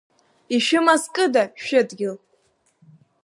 Ишәымазкыда 0.55 1.43
шәыдгьыл? 1.63 2.15